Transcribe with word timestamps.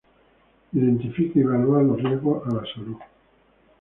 Identifica 0.73 1.37
y 1.37 1.41
evalúa 1.43 1.83
los 1.83 2.01
riesgos 2.01 2.41
a 2.47 2.55
la 2.55 2.63
salud. 2.73 2.95